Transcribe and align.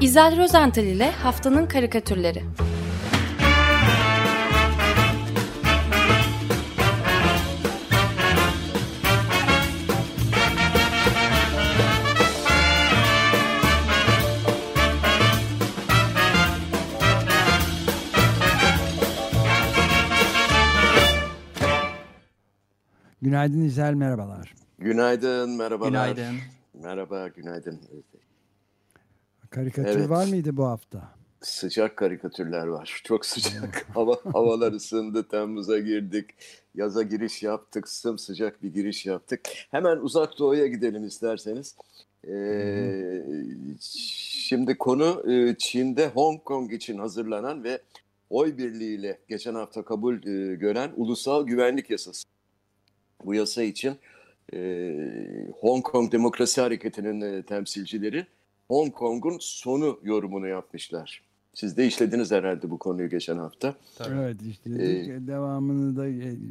İzel 0.00 0.38
Rozental 0.38 0.84
ile 0.84 1.10
Haftanın 1.10 1.66
Karikatürleri 1.66 2.42
Günaydın 23.22 23.60
İzel, 23.60 23.94
merhabalar. 23.94 24.54
Günaydın, 24.78 25.50
merhabalar. 25.50 25.88
Günaydın. 25.90 26.36
Merhaba, 26.82 27.28
günaydın. 27.28 27.80
Karikatür 29.50 29.98
Evet. 30.00 30.10
var 30.10 30.26
mıydı 30.26 30.56
bu 30.56 30.64
hafta? 30.64 31.16
Sıcak 31.40 31.96
karikatürler 31.96 32.66
var. 32.66 33.00
Çok 33.04 33.26
sıcak. 33.26 33.86
Hava, 33.94 34.16
havalar 34.32 34.72
ısındı. 34.72 35.28
Temmuz'a 35.28 35.78
girdik. 35.78 36.26
Yaza 36.74 37.02
giriş 37.02 37.42
yaptık. 37.42 37.88
Sımsıcak 37.88 38.62
bir 38.62 38.74
giriş 38.74 39.06
yaptık. 39.06 39.40
Hemen 39.70 39.96
uzak 39.96 40.38
doğuya 40.38 40.66
gidelim 40.66 41.06
isterseniz. 41.06 41.76
Ee, 42.28 43.22
şimdi 43.80 44.78
konu 44.78 45.32
e, 45.32 45.54
Çin'de 45.58 46.08
Hong 46.08 46.44
Kong 46.44 46.72
için 46.72 46.98
hazırlanan 46.98 47.64
ve 47.64 47.78
oy 48.30 48.58
birliğiyle 48.58 49.18
geçen 49.28 49.54
hafta 49.54 49.82
kabul 49.84 50.14
e, 50.14 50.54
gören 50.54 50.90
Ulusal 50.96 51.46
Güvenlik 51.46 51.90
Yasası. 51.90 52.28
Bu 53.24 53.34
yasa 53.34 53.62
için 53.62 53.96
e, 54.54 54.58
Hong 55.60 55.84
Kong 55.84 56.12
Demokrasi 56.12 56.60
Hareketi'nin 56.60 57.20
e, 57.20 57.42
temsilcileri 57.42 58.26
Hong 58.68 58.92
Kong'un 58.94 59.36
sonu 59.40 59.98
yorumunu 60.02 60.48
yapmışlar. 60.48 61.22
Siz 61.54 61.76
de 61.76 61.86
işlediniz 61.86 62.30
herhalde 62.32 62.70
bu 62.70 62.78
konuyu 62.78 63.10
geçen 63.10 63.38
hafta. 63.38 63.74
Tabii. 63.98 64.14
Evet 64.20 64.36
işte 64.50 64.70
Ee, 64.70 65.26
devamını 65.26 65.96
da 65.96 66.06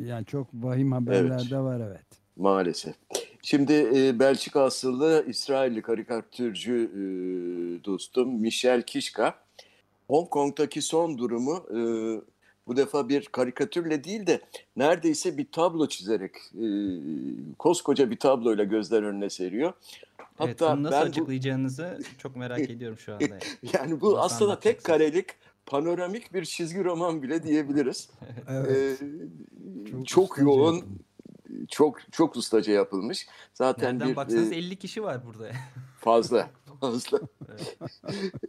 yani 0.06 0.25
çok 0.25 0.48
vahim 0.53 0.92
haberlerde 0.92 1.59
var 1.59 1.81
evet. 1.88 2.06
Maalesef. 2.38 2.95
Şimdi 3.42 3.73
e, 3.95 4.20
Belçika 4.20 4.62
asıllı 4.62 5.25
İsrailli 5.28 5.81
karikatürcü 5.81 6.92
e, 6.94 7.03
dostum 7.86 8.30
Michel 8.40 8.81
Kishka 8.81 9.36
Hong 10.08 10.30
Kong'daki 10.30 10.81
son 10.81 11.18
durumu 11.18 11.66
e, 11.70 11.80
bu 12.68 12.78
defa 12.78 13.09
bir 13.09 13.25
karikatürle 13.25 14.03
değil 14.03 14.28
de 14.28 14.42
neredeyse 14.78 15.38
bir 15.38 15.45
tablo 15.52 15.88
çizerek 15.88 16.31
e, 16.36 16.68
koskoca 17.59 18.12
bir 18.12 18.18
tabloyla 18.18 18.64
gözler 18.64 19.03
önüne 19.03 19.30
seriyor. 19.30 19.73
Evet, 20.39 20.61
bunu 20.61 20.83
nasıl 20.83 20.97
açıklayacağınızı 20.97 22.00
çok 22.17 22.36
merak 22.36 22.59
ediyorum 22.69 22.97
şu 22.97 23.14
anda. 23.14 23.39
yani 23.73 24.02
bu 24.02 24.14
Nasıl 24.14 24.17
aslında 24.19 24.59
tek 24.59 24.83
karelik 24.83 25.28
panoramik 25.66 26.33
bir 26.33 26.45
çizgi 26.45 26.83
roman 26.83 27.23
bile 27.23 27.44
diyebiliriz. 27.44 28.09
Evet. 28.50 29.02
Ee, 29.02 29.95
Çok 30.06 30.08
çok, 30.08 30.38
yoğun, 30.38 30.75
yapılmış. 30.75 31.69
çok 31.69 32.11
çok 32.11 32.36
ustaca 32.36 32.73
yapılmış. 32.73 33.28
Zaten 33.53 33.94
Nereden 33.94 34.09
bir 34.09 34.16
baksanız 34.16 34.52
e, 34.52 34.56
50 34.56 34.75
kişi 34.75 35.03
var 35.03 35.25
burada. 35.25 35.52
fazla 36.00 36.50
fazla. 36.81 37.19
Evet. 37.50 37.78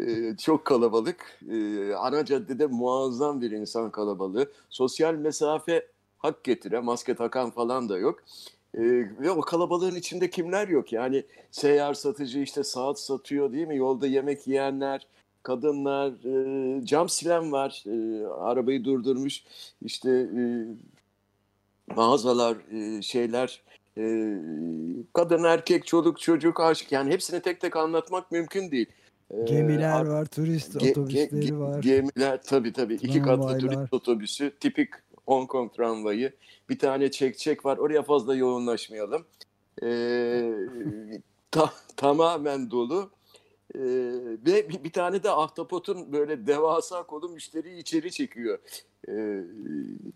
Ee, 0.00 0.36
çok 0.36 0.64
kalabalık. 0.64 1.40
Ee, 1.50 1.94
ana 1.94 2.24
caddede 2.24 2.66
muazzam 2.66 3.40
bir 3.40 3.50
insan 3.50 3.90
kalabalığı. 3.90 4.52
Sosyal 4.70 5.14
mesafe 5.14 5.86
hak 6.18 6.44
getire. 6.44 6.80
Maske 6.80 7.14
takan 7.14 7.50
falan 7.50 7.88
da 7.88 7.98
yok. 7.98 8.22
Ee, 8.76 8.82
ve 9.20 9.30
o 9.30 9.40
kalabalığın 9.40 9.94
içinde 9.94 10.30
kimler 10.30 10.68
yok? 10.68 10.92
Yani 10.92 11.22
seyyar 11.50 11.94
satıcı 11.94 12.38
işte 12.38 12.64
saat 12.64 13.00
satıyor 13.00 13.52
değil 13.52 13.66
mi? 13.66 13.76
Yolda 13.76 14.06
yemek 14.06 14.46
yiyenler, 14.46 15.06
kadınlar, 15.42 16.12
e, 16.80 16.86
cam 16.86 17.08
silen 17.08 17.52
var. 17.52 17.84
E, 17.86 18.26
arabayı 18.26 18.84
durdurmuş. 18.84 19.44
İşte 19.82 20.10
e, 20.10 20.42
mağazalar, 21.96 22.56
e, 22.72 23.02
şeyler, 23.02 23.62
e, 23.98 24.02
kadın, 25.12 25.44
erkek, 25.44 25.86
çoluk, 25.86 26.20
çocuk, 26.20 26.60
aşk. 26.60 26.92
Yani 26.92 27.10
hepsini 27.12 27.40
tek 27.40 27.60
tek 27.60 27.76
anlatmak 27.76 28.32
mümkün 28.32 28.70
değil. 28.70 28.86
Ee, 29.30 29.44
Gemiler 29.44 29.92
ar- 29.92 30.06
var, 30.06 30.24
turist 30.26 30.74
Ge- 30.74 30.78
ge- 30.78 30.90
otobüsleri 30.90 31.46
ge- 31.46 31.58
var. 31.58 31.82
Gemiler 31.82 32.42
tabii 32.42 32.72
tabii. 32.72 32.94
iki 32.94 33.22
katlı 33.22 33.22
Tramvaylar. 33.22 33.60
turist 33.60 33.94
otobüsü, 33.94 34.52
tipik 34.60 34.88
Hong 35.26 35.48
Kong 35.48 35.74
tramvayı. 35.74 36.32
Bir 36.68 36.78
tane 36.78 37.10
çek 37.10 37.38
çek 37.38 37.64
var. 37.64 37.76
Oraya 37.78 38.02
fazla 38.02 38.34
yoğunlaşmayalım. 38.36 39.24
Ee, 39.82 40.52
ta- 41.50 41.72
tamamen 41.96 42.70
dolu. 42.70 43.10
Ee, 43.74 43.80
ve 44.46 44.68
bir, 44.68 44.84
bir 44.84 44.92
tane 44.92 45.22
de 45.22 45.30
ahtapotun 45.30 46.12
böyle 46.12 46.46
devasa 46.46 47.02
kolu 47.02 47.28
müşteriyi 47.28 47.78
içeri 47.80 48.10
çekiyor. 48.12 48.58
Ee, 49.08 49.42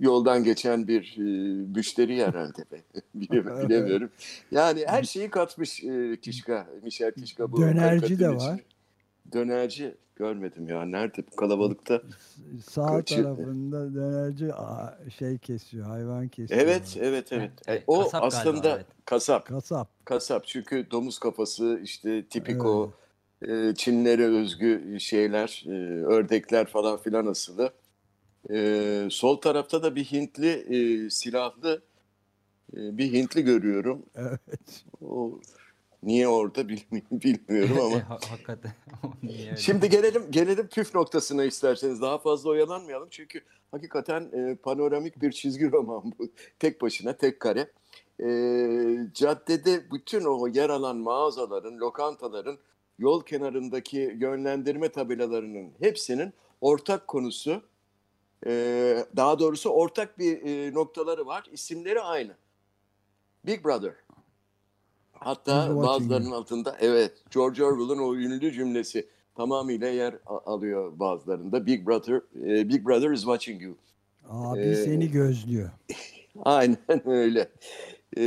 yoldan 0.00 0.44
geçen 0.44 0.88
bir 0.88 1.16
e, 1.18 1.22
müşteri 1.76 2.24
herhalde. 2.26 2.64
Bile- 3.14 3.68
Bilemiyorum. 3.68 4.10
Yani 4.50 4.84
her 4.86 5.02
şeyi 5.02 5.30
katmış 5.30 5.84
e, 5.84 6.16
Kişka, 6.22 6.66
Michel 6.82 7.12
Kişka 7.12 7.52
bu 7.52 7.56
Dönerci 7.60 8.18
de 8.18 8.28
var. 8.28 8.34
içine. 8.36 8.60
Dönerci 9.32 9.94
görmedim 10.16 10.68
ya. 10.68 10.84
Nerede 10.84 11.22
bu 11.32 11.36
kalabalıkta? 11.36 12.02
Sağ 12.68 12.86
Kaçı- 12.86 13.22
tarafında 13.22 13.94
dönerci 13.94 14.54
aa, 14.54 14.98
şey 15.18 15.38
kesiyor, 15.38 15.86
hayvan 15.86 16.28
kesiyor. 16.28 16.60
Evet, 16.60 16.96
evet, 17.00 17.32
evet. 17.32 17.50
Evet, 17.66 17.84
o 17.86 17.98
kasap 17.98 18.12
galiba, 18.12 18.26
aslında 18.26 18.76
evet. 18.76 18.86
kasap. 19.04 19.46
Kasap. 19.46 20.06
Kasap 20.06 20.46
çünkü 20.46 20.90
domuz 20.90 21.18
kafası 21.18 21.80
işte 21.84 22.26
tipik 22.26 22.54
Evet. 22.54 22.64
o 22.64 22.92
e, 23.42 23.74
Çinlere 23.74 24.26
özgü 24.26 24.96
şeyler, 25.00 25.64
e, 25.66 26.04
ördekler 26.04 26.66
falan 26.66 26.98
filan 26.98 27.26
asılı. 27.26 27.72
E, 28.50 29.08
sol 29.10 29.36
tarafta 29.36 29.82
da 29.82 29.96
bir 29.96 30.04
Hintli 30.04 30.48
e, 30.48 31.10
silahlı 31.10 31.82
e, 32.76 32.98
bir 32.98 33.12
Hintli 33.12 33.44
görüyorum. 33.44 34.02
Evet. 34.14 34.84
O 35.02 35.40
niye 36.02 36.28
orada 36.28 36.60
bilmi- 36.68 37.02
bilmiyorum 37.10 37.78
ama. 37.80 38.08
Ha- 38.10 38.18
Hakikaten. 38.30 38.72
Şimdi 39.56 39.88
gelelim 39.90 40.22
gelelim 40.30 40.66
püf 40.68 40.94
noktasına 40.94 41.44
isterseniz. 41.44 42.00
Daha 42.02 42.18
fazla 42.18 42.50
oyalanmayalım 42.50 43.08
çünkü 43.10 43.40
hakikaten 43.70 44.30
e, 44.32 44.54
panoramik 44.56 45.22
bir 45.22 45.32
çizgi 45.32 45.72
roman 45.72 46.12
bu. 46.18 46.28
Tek 46.58 46.82
başına, 46.82 47.12
tek 47.16 47.40
kare. 47.40 47.70
E, 48.20 48.26
caddede 49.14 49.90
bütün 49.92 50.24
o 50.24 50.48
yer 50.48 50.70
alan 50.70 50.96
mağazaların, 50.96 51.78
lokantaların, 51.78 52.58
yol 52.98 53.22
kenarındaki 53.24 54.16
yönlendirme 54.20 54.88
tabelalarının 54.88 55.70
hepsinin 55.80 56.32
ortak 56.60 57.08
konusu, 57.08 57.62
e, 58.46 58.50
daha 59.16 59.38
doğrusu 59.38 59.70
ortak 59.70 60.18
bir 60.18 60.42
e, 60.42 60.74
noktaları 60.74 61.26
var. 61.26 61.44
İsimleri 61.52 62.00
aynı. 62.00 62.36
Big 63.46 63.64
Brother. 63.64 63.94
Hatta 65.20 65.76
bazılarının 65.76 66.30
altında 66.30 66.76
evet 66.80 67.12
George 67.30 67.64
Orwell'ın 67.64 67.98
o 67.98 68.14
ünlü 68.14 68.52
cümlesi 68.52 69.06
tamamıyla 69.34 69.88
yer 69.88 70.14
alıyor 70.26 70.98
bazılarında. 70.98 71.66
Big 71.66 71.86
Brother, 71.86 72.20
e, 72.46 72.68
Big 72.68 72.86
Brother 72.86 73.10
is 73.10 73.20
watching 73.20 73.62
you. 73.62 73.74
Abi 74.28 74.60
Ee, 74.60 74.74
seni 74.74 75.10
gözlüyor. 75.10 75.70
Aynen 76.44 77.08
öyle. 77.08 77.48
E, 78.16 78.22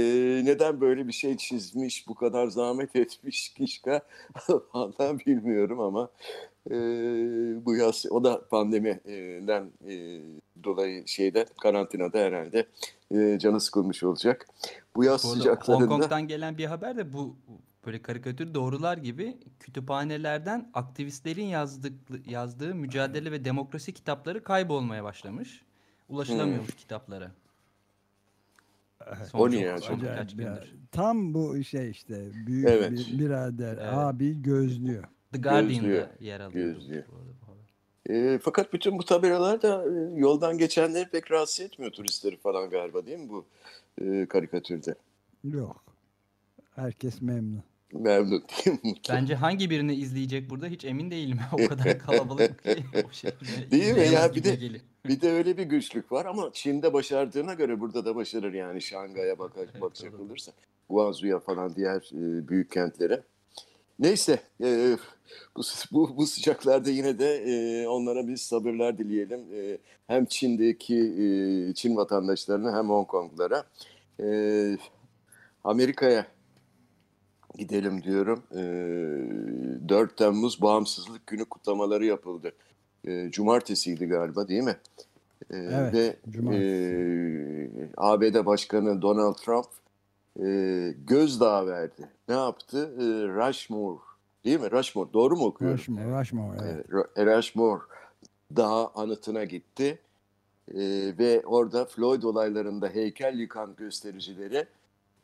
neden 0.46 0.82
böyle 0.82 1.08
bir 1.08 1.14
şey 1.14 1.38
çizmiş, 1.38 2.08
bu 2.08 2.16
kadar 2.16 2.48
zahmet 2.48 2.96
etmiş 2.96 3.50
Kişka? 3.50 4.02
Vallahi 4.74 5.26
bilmiyorum 5.26 5.80
ama 5.80 6.10
e, 6.72 6.76
bu 7.66 7.76
yaz 7.76 8.06
o 8.10 8.24
da 8.24 8.48
pandemiden 8.50 9.72
e, 9.88 10.22
dolayı 10.64 11.08
şeyde 11.08 11.46
karantinada 11.62 12.20
herhalde 12.20 12.66
e, 13.12 13.40
canı 13.40 13.60
sıkılmış 13.60 14.04
olacak. 14.04 14.48
Bu 14.96 15.04
yaz 15.04 15.24
Bu 15.24 15.28
sıcaklarında 15.28 15.84
Hong 15.86 16.02
Kong'dan 16.02 16.28
gelen 16.28 16.58
bir 16.58 16.66
haber 16.66 16.98
de 16.98 17.14
bu 17.14 17.36
böyle 17.86 18.02
karikatür 18.02 18.54
doğrular 18.54 18.98
gibi 18.98 19.38
kütüphanelerden 19.60 20.70
aktivistlerin 20.74 21.46
yazdık, 21.46 21.94
yazdığı 22.26 22.76
mücadele 22.76 23.32
ve 23.32 23.46
demokrasi 23.46 23.94
kitapları 23.94 24.44
kaybolmaya 24.44 25.04
başlamış. 25.04 25.62
Ulaşılamıyormuş 26.10 26.76
kitaplara. 26.76 27.32
Son 29.32 29.40
O 29.40 29.50
niye 29.50 29.62
ya? 29.62 29.78
Tam 30.92 31.34
bu 31.34 31.64
şey 31.64 31.90
işte 31.90 32.26
büyük 32.48 32.70
Evet. 32.70 32.92
bir 32.92 33.20
birader 33.20 33.78
Evet. 33.78 33.94
abi 33.94 34.42
gözlüyor. 34.42 35.04
The 35.32 35.40
Guardian'da 35.40 35.72
Gözlüyor, 35.72 36.08
yer 36.20 36.40
alıyor. 36.40 36.74
gözlüyor. 36.74 37.04
E, 38.10 38.40
fakat 38.44 38.74
bütün 38.74 38.98
bu 38.98 39.06
tabelalar 39.06 39.62
da 39.62 39.84
e, 39.84 40.20
yoldan 40.20 40.58
geçenleri 40.58 41.10
pek 41.10 41.32
rahatsız 41.32 41.66
etmiyor 41.66 41.92
turistleri 41.92 42.38
falan 42.38 42.70
galiba 42.70 43.06
değil 43.06 43.20
mi 43.20 43.30
bu 43.30 43.46
e, 44.02 44.26
karikatürde? 44.26 44.96
Yok. 45.44 45.84
Herkes 46.76 47.22
memnun. 47.22 47.64
Memnun 47.94 48.44
değil 48.66 48.78
mi? 48.84 48.94
Bence 49.10 49.36
hangi 49.36 49.70
birini 49.70 49.96
izleyecek 49.96 50.50
burada 50.50 50.68
hiç 50.68 50.86
emin 50.86 51.12
değilim. 51.12 51.40
o 51.54 51.68
kadar 51.68 52.00
kalabalık 52.06 52.64
ki 52.64 52.84
o 53.08 53.12
şekilde 53.12 53.72
Değil 53.72 53.94
mi? 53.94 54.08
Ya 54.14 54.36
bir 54.36 54.44
de-. 54.44 54.82
Bir 55.06 55.22
de 55.22 55.32
öyle 55.32 55.58
bir 55.58 55.64
güçlük 55.64 56.12
var 56.12 56.26
ama 56.26 56.50
Çin'de 56.54 56.94
başardığına 56.94 57.54
göre 57.54 57.80
burada 57.80 58.06
da 58.06 58.16
başarır 58.16 58.54
yani 58.54 58.82
Şangay'a 58.82 59.40
bak 59.40 59.52
bakacak 59.82 60.14
doğru. 60.14 60.22
olursa. 60.22 60.52
Guangzhou'ya 60.90 61.40
falan 61.40 61.76
diğer 61.76 62.10
e, 62.14 62.48
büyük 62.48 62.72
kentlere. 62.72 63.24
Neyse 64.00 64.40
e, 64.64 64.98
bu, 65.58 65.62
bu, 65.92 66.18
bu 66.18 66.28
sıcaklarda 66.28 66.90
yine 66.90 67.20
de 67.20 67.36
e, 67.36 67.88
onlara 67.88 68.28
biz 68.28 68.42
sabırlar 68.42 68.98
dileyelim. 68.98 69.40
E, 69.56 69.78
hem 70.08 70.26
Çin'deki 70.26 70.98
e, 70.98 71.74
Çin 71.74 71.96
vatandaşlarına 71.96 72.78
hem 72.78 72.90
Hong 72.90 73.08
Kong'lara. 73.08 73.64
E, 74.20 74.78
Amerika'ya 75.64 76.28
gidelim 77.58 78.04
diyorum. 78.04 78.44
E, 78.52 78.62
4 79.90 80.18
Temmuz 80.18 80.62
Bağımsızlık 80.62 81.28
Günü 81.28 81.46
kutlamaları 81.46 82.06
yapıldı. 82.06 82.52
E, 83.08 83.32
cumartesiydi 83.32 84.06
galiba 84.06 84.48
değil 84.48 84.64
mi? 84.64 84.78
E, 85.52 85.58
Evet, 85.58 85.94
ve 85.94 86.16
cumartesi. 86.30 86.66
e, 86.66 87.90
ABD 87.98 88.46
Başkanı 88.46 89.02
Donald 89.02 89.36
Trump 89.36 89.66
e, 90.40 90.48
gözdağı 91.08 91.68
verdi. 91.68 92.10
Ne 92.30 92.36
yaptı? 92.36 92.96
E, 92.98 93.04
Rushmore 93.28 94.00
değil 94.46 94.60
mi? 94.60 94.72
Rushmore 94.72 95.14
doğru 95.14 95.36
mu 95.36 95.46
okuyorum? 95.46 95.78
Rushmore, 95.78 96.20
Rushmore 96.20 96.58
evet. 96.64 96.86
E, 96.90 96.92
Ru- 96.92 97.38
Rushmore 97.38 97.82
Dağı 98.56 98.92
anıtına 98.96 99.44
gitti. 99.44 100.00
E, 100.68 100.80
ve 101.20 101.42
orada 101.46 101.86
Floyd 101.86 102.24
olaylarında 102.24 102.90
heykel 102.90 103.40
yıkan 103.40 103.76
göstericilere 103.76 104.68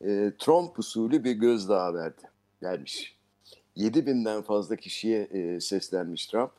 e, 0.04 0.32
Trump 0.38 0.78
usulü 0.78 1.24
bir 1.24 1.32
gözdağı 1.32 1.94
verdi. 1.94 2.22
Vermiş. 2.62 3.16
7000'den 3.76 4.42
fazla 4.42 4.76
kişiye 4.76 5.22
e, 5.22 5.60
seslenmiş 5.60 6.26
Trump. 6.26 6.50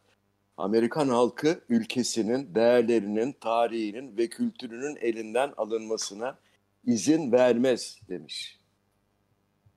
Amerikan 0.57 1.09
halkı 1.09 1.59
ülkesinin, 1.69 2.56
değerlerinin, 2.56 3.36
tarihinin 3.42 4.18
ve 4.18 4.27
kültürünün 4.27 4.95
elinden 5.01 5.53
alınmasına 5.57 6.38
izin 6.86 7.31
vermez 7.31 8.00
demiş. 8.10 8.57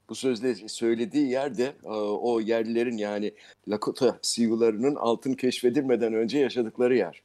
Bu 0.08 0.14
sözle 0.14 0.68
söylediği 0.68 1.30
yerde 1.30 1.72
e, 1.84 1.88
o 1.88 2.40
yerlilerin 2.40 2.96
yani 2.96 3.32
Lakota 3.68 4.18
Sioux'larının 4.22 4.94
altın 4.94 5.32
keşfedilmeden 5.32 6.14
önce 6.14 6.38
yaşadıkları 6.38 6.96
yer. 6.96 7.22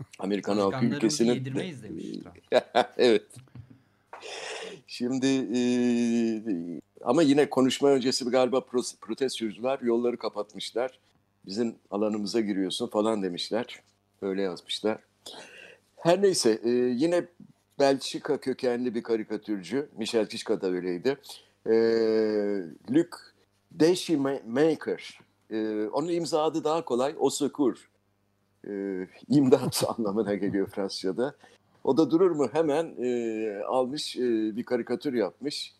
Amerikan 0.18 0.56
Başkanlarımızı 0.56 0.96
ülkesinin... 0.96 1.44
Trump. 1.44 1.74
evet. 2.98 3.26
Şimdi 4.86 5.26
e, 5.26 5.60
ama 7.04 7.22
yine 7.22 7.50
konuşma 7.50 7.88
öncesi 7.88 8.24
galiba 8.24 8.58
pro- 8.58 8.96
protestocular 9.00 9.80
yolları 9.80 10.16
kapatmışlar. 10.16 10.98
Bizim 11.46 11.74
alanımıza 11.90 12.40
giriyorsun 12.40 12.86
falan 12.86 13.22
demişler. 13.22 13.80
Öyle 14.22 14.42
yazmışlar. 14.42 14.98
Her 15.96 16.22
neyse 16.22 16.60
e, 16.64 16.70
yine 16.70 17.24
Belçika 17.78 18.40
kökenli 18.40 18.94
bir 18.94 19.02
karikatürcü. 19.02 19.88
Michel 19.96 20.28
Kishka 20.28 20.60
da 20.60 20.66
öyleydi. 20.66 21.18
E, 21.66 21.72
Luc 22.90 23.08
Deschemaker. 23.72 25.20
E, 25.50 25.86
onun 25.86 26.08
imza 26.08 26.64
daha 26.64 26.84
kolay. 26.84 27.14
Osekur. 27.18 27.88
E, 28.68 28.72
imdat 29.28 29.84
anlamına 29.98 30.34
geliyor 30.34 30.66
Fransızca'da. 30.66 31.34
O 31.84 31.96
da 31.96 32.10
durur 32.10 32.30
mu 32.30 32.48
hemen 32.52 32.94
e, 33.04 33.62
almış 33.62 34.16
e, 34.16 34.56
bir 34.56 34.64
karikatür 34.64 35.14
yapmış. 35.14 35.74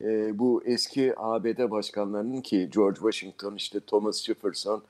E, 0.00 0.38
bu 0.38 0.62
eski 0.64 1.14
ABD 1.16 1.70
başkanlarının 1.70 2.40
ki 2.40 2.70
George 2.72 2.96
Washington, 2.96 3.54
işte 3.54 3.80
Thomas 3.80 4.22
Jefferson, 4.22 4.82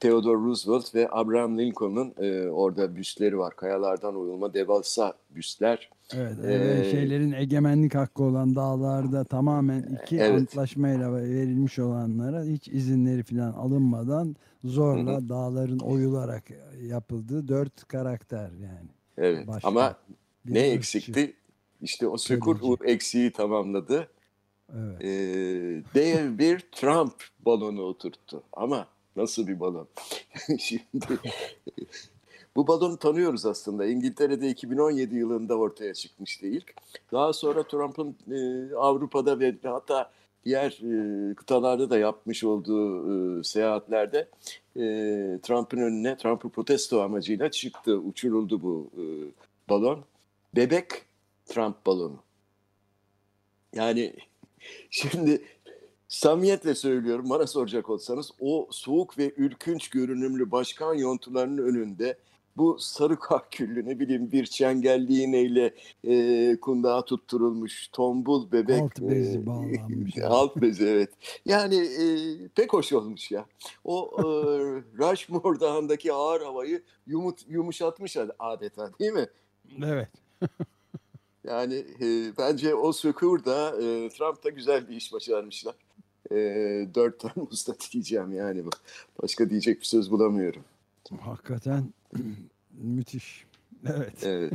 Theodore 0.00 0.36
Roosevelt 0.38 0.94
ve 0.94 1.08
Abraham 1.10 1.58
Lincoln'un 1.58 2.14
e, 2.18 2.48
orada 2.48 2.96
büstleri 2.96 3.38
var. 3.38 3.56
Kayalardan 3.56 4.16
oyulma 4.16 4.54
devasa 4.54 5.12
büstler. 5.30 5.90
Evet, 6.14 6.44
Ee, 6.44 6.90
şeylerin 6.90 7.32
egemenlik 7.32 7.94
hakkı 7.94 8.22
olan 8.22 8.56
dağlarda 8.56 9.24
tamamen 9.24 9.98
iki 10.04 10.16
Evet. 10.16 10.40
antlaşmayla 10.40 11.14
verilmiş 11.14 11.78
olanlara 11.78 12.42
hiç 12.42 12.68
izinleri 12.68 13.22
falan 13.22 13.52
alınmadan 13.52 14.36
zorla 14.64 15.28
dağların 15.28 15.78
oyularak 15.78 16.44
yapıldığı 16.82 17.48
dört 17.48 17.88
karakter 17.88 18.50
yani. 18.50 18.88
Evet 19.18 19.46
Başka 19.46 19.68
ama 19.68 19.96
ne 20.44 20.60
ırkçı. 20.60 20.76
eksikti? 20.76 21.32
İşte 21.82 22.08
o 22.08 22.16
o 22.62 22.76
eksiği 22.84 23.32
tamamladı. 23.32 24.08
Evet. 24.76 25.04
E, 25.04 25.06
dev 25.94 26.38
bir 26.38 26.60
Trump 26.72 27.12
balonu 27.46 27.82
oturttu. 27.82 28.42
Ama 28.52 28.86
nasıl 29.18 29.46
bir 29.46 29.60
balon? 29.60 29.88
Şimdi 30.58 31.06
bu 32.56 32.66
balonu 32.66 32.96
tanıyoruz 32.96 33.46
aslında. 33.46 33.86
İngiltere'de 33.86 34.48
2017 34.50 35.16
yılında 35.16 35.54
ortaya 35.54 35.94
çıkmıştı 35.94 36.46
ilk. 36.46 36.74
Daha 37.12 37.32
sonra 37.32 37.62
Trump'ın 37.62 38.16
e, 38.30 38.74
Avrupa'da 38.74 39.40
ve 39.40 39.54
hatta 39.62 40.10
diğer 40.44 40.70
e, 40.70 41.34
kıtalarda 41.34 41.90
da 41.90 41.98
yapmış 41.98 42.44
olduğu 42.44 43.40
e, 43.40 43.44
seyahatlerde 43.44 44.28
e, 44.76 44.82
Trump'ın 45.42 45.78
önüne, 45.78 46.16
Trump'ı 46.16 46.48
protesto 46.48 47.02
amacıyla 47.02 47.50
çıktı, 47.50 47.96
uçuruldu 47.96 48.62
bu 48.62 48.90
e, 48.96 49.02
balon. 49.70 50.04
Bebek 50.56 50.88
Trump 51.46 51.86
balonu. 51.86 52.16
Yani 53.74 54.14
şimdi 54.90 55.42
samimiyetle 56.08 56.74
söylüyorum 56.74 57.30
bana 57.30 57.46
soracak 57.46 57.90
olsanız 57.90 58.30
o 58.40 58.68
soğuk 58.70 59.18
ve 59.18 59.32
ürkünç 59.36 59.88
görünümlü 59.88 60.50
başkan 60.50 60.94
yontularının 60.94 61.68
önünde 61.68 62.18
bu 62.56 62.78
sarı 62.78 63.18
kahküllü 63.18 63.86
ne 63.86 64.00
bileyim 64.00 64.32
bir 64.32 64.46
çengelli 64.46 65.22
iğneyle 65.22 65.74
e, 66.04 66.56
kundağa 66.60 67.04
tutturulmuş 67.04 67.88
tombul 67.88 68.52
bebek. 68.52 68.82
Alt 68.82 69.00
bezi 69.00 69.46
bağlanmış. 69.46 70.18
alt 70.24 70.56
bezi 70.56 70.86
evet. 70.86 71.10
Yani 71.44 71.76
e, 71.76 72.04
pek 72.48 72.72
hoş 72.72 72.92
olmuş 72.92 73.30
ya. 73.30 73.46
O 73.84 74.10
e, 74.18 74.22
Rushmore 74.98 75.60
Dağı'ndaki 75.60 76.12
ağır 76.12 76.40
havayı 76.40 76.82
yumut, 77.06 77.48
yumuşatmış 77.48 78.16
adeta 78.38 78.90
değil 78.98 79.12
mi? 79.12 79.26
Evet. 79.84 80.08
Yani 81.44 81.74
e, 82.00 82.32
bence 82.38 82.74
o 82.74 82.92
Sökür 82.92 83.44
da 83.44 83.70
e, 83.70 84.08
Trump 84.08 84.44
da 84.44 84.48
güzel 84.48 84.88
bir 84.88 84.96
iş 84.96 85.12
başarmışlar. 85.12 85.74
E, 86.32 86.34
4 86.94 87.20
Temmuz'da 87.20 87.74
diyeceğim 87.92 88.32
yani. 88.32 88.64
Başka 89.22 89.50
diyecek 89.50 89.80
bir 89.80 89.84
söz 89.84 90.10
bulamıyorum. 90.10 90.64
Hakikaten 91.20 91.84
müthiş. 92.82 93.46
Evet. 93.86 94.22
Evet. 94.22 94.52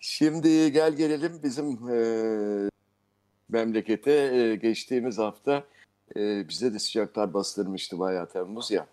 Şimdi 0.00 0.72
gel 0.72 0.92
gelelim 0.96 1.40
bizim 1.42 1.88
e, 1.88 2.70
memlekete. 3.48 4.12
E, 4.12 4.56
geçtiğimiz 4.56 5.18
hafta 5.18 5.64
e, 6.16 6.48
bize 6.48 6.74
de 6.74 6.78
sıcaklar 6.78 7.34
bastırmıştı 7.34 7.98
bayağı 7.98 8.28
Temmuz 8.28 8.70
ya. 8.70 8.86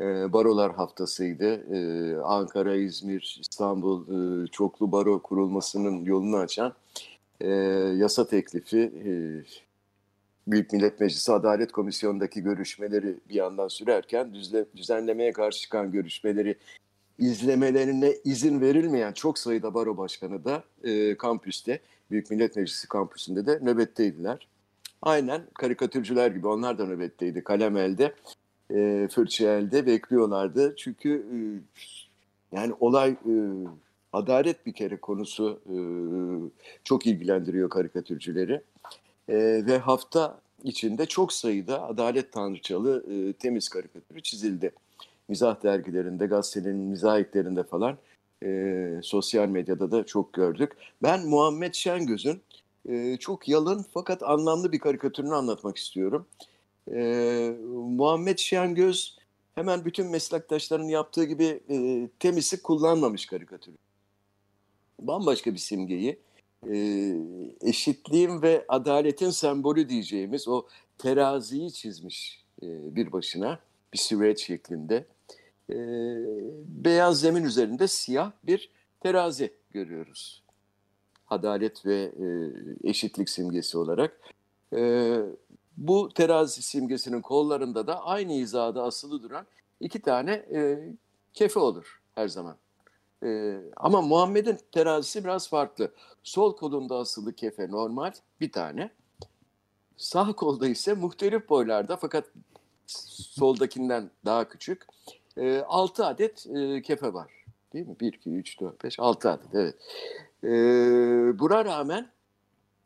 E, 0.00 0.32
barolar 0.32 0.74
haftasıydı. 0.74 1.74
E, 1.74 2.16
Ankara, 2.16 2.76
İzmir, 2.76 3.38
İstanbul 3.40 4.02
e, 4.08 4.46
çoklu 4.46 4.92
baro 4.92 5.22
kurulmasının 5.22 6.04
yolunu 6.04 6.36
açan 6.36 6.74
e, 7.40 7.48
yasa 7.96 8.26
teklifi 8.26 8.78
e, 8.78 9.10
Büyük 10.46 10.72
Millet 10.72 11.00
Meclisi 11.00 11.32
Adalet 11.32 11.72
Komisyonu'ndaki 11.72 12.42
görüşmeleri 12.42 13.16
bir 13.28 13.34
yandan 13.34 13.68
sürerken 13.68 14.34
düzle, 14.34 14.64
düzenlemeye 14.76 15.32
karşı 15.32 15.60
çıkan 15.60 15.92
görüşmeleri 15.92 16.56
izlemelerine 17.18 18.12
izin 18.24 18.60
verilmeyen 18.60 19.12
çok 19.12 19.38
sayıda 19.38 19.74
baro 19.74 19.96
başkanı 19.96 20.44
da 20.44 20.64
e, 20.84 21.16
kampüste, 21.16 21.80
Büyük 22.10 22.30
Millet 22.30 22.56
Meclisi 22.56 22.88
kampüsünde 22.88 23.46
de 23.46 23.58
nöbetteydiler. 23.62 24.48
Aynen 25.02 25.42
karikatürcüler 25.54 26.30
gibi 26.30 26.46
onlar 26.46 26.78
da 26.78 26.86
nöbetteydi. 26.86 27.44
Kalem 27.44 27.76
elde, 27.76 28.14
e, 28.74 29.08
fırça 29.10 29.44
elde 29.58 29.86
bekliyorlardı. 29.86 30.76
Çünkü 30.76 31.26
e, 31.32 31.36
yani 32.56 32.72
olay 32.80 33.10
e, 33.10 33.34
adalet 34.12 34.66
bir 34.66 34.72
kere 34.72 34.96
konusu 34.96 35.60
e, 35.66 35.76
çok 36.84 37.06
ilgilendiriyor 37.06 37.70
karikatürcüleri. 37.70 38.62
E, 39.28 39.36
ve 39.66 39.78
hafta 39.78 40.40
içinde 40.64 41.06
çok 41.06 41.32
sayıda 41.32 41.82
adalet 41.82 42.32
tanrıçalı 42.32 43.04
e, 43.12 43.32
temiz 43.32 43.68
karikatürü 43.68 44.22
çizildi. 44.22 44.72
Mizah 45.28 45.62
dergilerinde, 45.62 46.26
gazetelerin 46.26 46.76
mizahiklerinde 46.76 47.62
falan 47.62 47.96
e, 48.44 49.00
sosyal 49.02 49.48
medyada 49.48 49.90
da 49.90 50.06
çok 50.06 50.32
gördük. 50.32 50.72
Ben 51.02 51.26
Muhammed 51.26 51.74
Şengöz'ün 51.74 52.40
e, 52.88 53.16
çok 53.16 53.48
yalın 53.48 53.86
fakat 53.94 54.22
anlamlı 54.22 54.72
bir 54.72 54.78
karikatürünü 54.78 55.34
anlatmak 55.34 55.76
istiyorum. 55.76 56.26
E, 56.92 56.98
Muhammed 57.72 58.38
Şengöz 58.38 59.18
hemen 59.54 59.84
bütün 59.84 60.06
meslektaşların 60.06 60.88
yaptığı 60.88 61.24
gibi 61.24 61.60
e, 61.70 62.08
temizi 62.18 62.62
kullanmamış 62.62 63.26
karikatürü. 63.26 63.76
Bambaşka 65.00 65.52
bir 65.52 65.58
simgeyi 65.58 66.18
e, 66.72 66.78
eşitliğin 67.60 68.42
ve 68.42 68.64
adaletin 68.68 69.30
sembolü 69.30 69.88
diyeceğimiz 69.88 70.48
o 70.48 70.66
teraziyi 70.98 71.72
çizmiş 71.72 72.44
e, 72.62 72.96
bir 72.96 73.12
başına 73.12 73.58
bir 73.92 73.98
süreç 73.98 74.46
şeklinde. 74.46 75.04
E, 75.70 75.76
beyaz 76.66 77.20
zemin 77.20 77.44
üzerinde 77.44 77.88
siyah 77.88 78.32
bir 78.44 78.70
terazi 79.00 79.52
görüyoruz. 79.70 80.42
Adalet 81.28 81.86
ve 81.86 82.12
e, 82.20 82.26
eşitlik 82.90 83.30
simgesi 83.30 83.78
olarak. 83.78 84.20
E, 84.72 85.16
Bu 85.76 86.08
terazi 86.14 86.62
simgesinin 86.62 87.20
kollarında 87.20 87.86
da 87.86 88.04
aynı 88.04 88.32
hizada 88.32 88.82
asılı 88.82 89.22
duran 89.22 89.46
iki 89.80 90.02
tane 90.02 90.32
e, 90.32 90.78
kefe 91.34 91.60
olur 91.60 92.00
her 92.14 92.28
zaman. 92.28 92.56
E, 93.24 93.60
ama 93.76 94.02
Muhammed'in 94.02 94.58
terazisi 94.72 95.24
biraz 95.24 95.48
farklı. 95.48 95.92
Sol 96.22 96.56
kolunda 96.56 96.96
asılı 96.96 97.32
kefe 97.32 97.70
normal 97.70 98.12
bir 98.40 98.52
tane. 98.52 98.90
Sağ 99.96 100.32
kolda 100.32 100.68
ise 100.68 100.94
muhtelif 100.94 101.48
boylarda 101.48 101.96
fakat 101.96 102.24
soldakinden 102.86 104.10
daha 104.24 104.48
küçük. 104.48 104.86
E, 105.36 105.58
6 105.60 106.06
adet 106.06 106.46
e, 106.46 106.82
kefe 106.82 107.14
var. 107.14 107.32
Değil 107.72 107.86
mi? 107.86 107.96
1, 108.00 108.12
2, 108.12 108.30
3, 108.30 108.60
4, 108.60 108.84
5, 108.84 109.00
6 109.00 109.30
adet. 109.30 109.54
Evet. 109.54 109.74
E, 110.44 110.48
buna 111.38 111.64
rağmen 111.64 112.10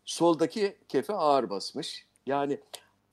soldaki 0.05 0.77
kefe 0.89 1.13
ağır 1.13 1.51
basmış. 1.51 2.07
Yani 2.27 2.61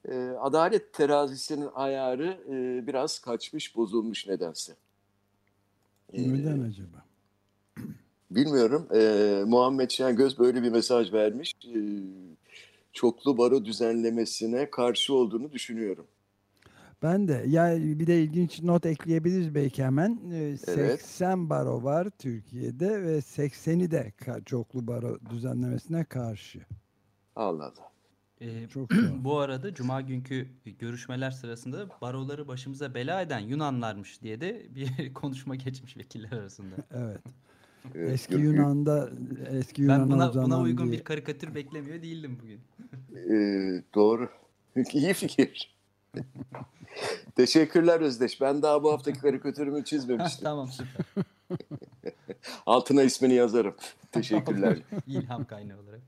e, 0.10 0.30
adalet 0.40 0.94
terazisinin 0.94 1.70
ayarı 1.76 2.38
e, 2.50 2.88
biraz 2.88 3.20
kaçmış, 3.20 3.76
bozulmuş 3.76 4.28
nedense. 4.28 4.76
Neden 6.14 6.60
acaba? 6.60 7.07
Bilmiyorum. 8.32 8.88
E, 8.96 9.44
Muhammed 9.48 9.90
Şengöz 9.90 10.40
böyle 10.40 10.64
bir 10.64 10.70
mesaj 10.70 11.14
vermiş. 11.14 11.54
E, 11.76 11.80
çoklu 12.94 13.38
baro 13.38 13.66
düzenlemesine 13.66 14.70
karşı 14.70 15.14
olduğunu 15.14 15.52
düşünüyorum. 15.52 16.08
Ben 17.04 17.28
de. 17.28 17.44
Ya 17.48 17.78
bir 17.80 18.08
de 18.08 18.24
ilginç 18.24 18.62
not 18.64 18.86
ekleyebiliriz 18.86 19.56
belki 19.56 19.84
hemen. 19.84 20.20
Ee, 20.32 20.58
Evet. 20.68 21.02
80 21.02 21.50
baro 21.50 21.84
var 21.84 22.08
Türkiye'de 22.20 23.02
ve 23.02 23.18
80'i 23.18 23.92
de 23.92 24.14
çoklu 24.46 24.88
baro 24.88 25.18
düzenlemesine 25.30 26.04
karşı. 26.04 26.60
Allah 27.36 27.64
Allah. 27.64 27.92
Ee, 28.42 28.68
Çok 28.68 28.90
bu 29.24 29.40
arada 29.40 29.74
Cuma 29.74 30.02
günkü 30.02 30.48
görüşmeler 30.80 31.32
sırasında 31.32 31.88
baroları 32.02 32.48
başımıza 32.48 32.94
bela 32.94 33.22
eden 33.22 33.40
Yunanlarmış 33.40 34.22
diye 34.22 34.42
de 34.42 34.66
bir 34.76 35.14
konuşma 35.14 35.56
geçmiş 35.56 35.98
vekiller 35.98 36.32
arasında. 36.32 36.76
Evet. 36.92 37.22
Eski 37.96 38.34
Yunan'da 38.36 39.10
eski 39.52 39.82
Yunan'a 39.82 40.00
Ben 40.04 40.10
buna, 40.12 40.34
buna 40.34 40.60
uygun 40.62 40.92
bir- 40.92 40.98
bir 40.98 41.04
karikatür 41.04 41.56
beklemiyor 41.56 42.02
değildim 42.02 42.38
bugün. 42.44 42.60
e, 43.36 43.36
doğru. 43.96 44.30
İyi 44.94 45.14
fikir. 45.14 45.76
Teşekkürler 47.36 48.02
Özdeş. 48.02 48.42
Ben 48.42 48.62
daha 48.62 48.84
bu 48.84 48.92
haftaki 48.94 49.20
karikatürümü 49.20 49.84
çizmemiştim. 49.86 50.44
tamam 50.44 50.70
süper. 50.72 51.26
Altına 52.66 53.04
ismini 53.04 53.34
yazarım. 53.34 53.76
Teşekkürler. 54.12 54.78
İlham 55.08 55.46
kaynağı 55.46 55.78
olarak. 55.80 56.02